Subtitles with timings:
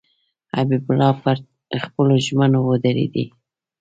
[0.55, 1.37] حبیب الله پر
[1.85, 3.25] خپلو ژمنو ودرېدی.